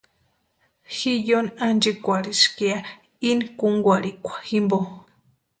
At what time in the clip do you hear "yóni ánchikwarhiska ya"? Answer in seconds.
1.27-2.79